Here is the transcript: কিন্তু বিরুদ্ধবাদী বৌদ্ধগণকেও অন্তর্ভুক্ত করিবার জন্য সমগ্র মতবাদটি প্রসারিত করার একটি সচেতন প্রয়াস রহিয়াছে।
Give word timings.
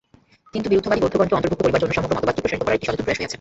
কিন্তু 0.53 0.67
বিরুদ্ধবাদী 0.71 1.01
বৌদ্ধগণকেও 1.03 1.37
অন্তর্ভুক্ত 1.37 1.63
করিবার 1.63 1.81
জন্য 1.81 1.93
সমগ্র 1.97 2.15
মতবাদটি 2.17 2.41
প্রসারিত 2.41 2.61
করার 2.63 2.75
একটি 2.77 2.85
সচেতন 2.87 3.03
প্রয়াস 3.05 3.17
রহিয়াছে। 3.21 3.29